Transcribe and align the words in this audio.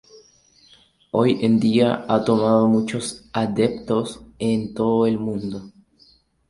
Hoy 1.11 1.45
en 1.45 1.59
día 1.59 2.05
ha 2.09 2.23
tomado 2.25 2.67
muchos 2.67 3.29
adeptos 3.33 4.19
en 4.39 4.73
todo 4.73 5.05
el 5.05 5.19
mundo. 5.19 5.61